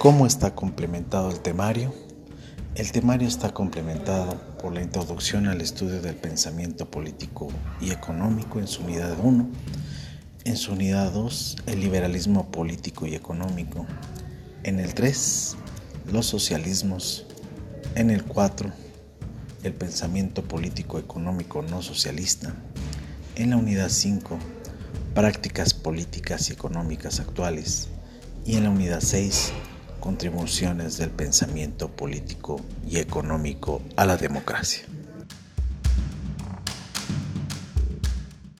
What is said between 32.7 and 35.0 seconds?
y económico a la democracia.